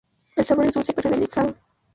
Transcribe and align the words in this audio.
El 0.35 0.43
sabor 0.45 0.65
es 0.65 0.73
dulce 0.73 0.93
pero 0.93 1.11
delicado. 1.11 1.55